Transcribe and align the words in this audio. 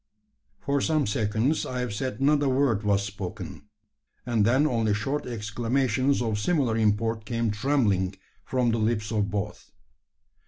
For 0.61 0.81
some 0.81 1.05
seconds 1.05 1.63
I 1.63 1.79
have 1.81 1.93
said 1.93 2.19
not 2.19 2.41
a 2.41 2.49
word 2.49 2.81
was 2.81 3.03
spoken; 3.03 3.65
and 4.25 4.43
then 4.45 4.65
only 4.65 4.95
short 4.95 5.27
exclamations 5.27 6.23
of 6.23 6.39
similar 6.39 6.75
import 6.75 7.23
came 7.23 7.51
trembling 7.51 8.15
from 8.43 8.71
the 8.71 8.79
lips 8.79 9.11
of 9.11 9.29
both. 9.29 9.69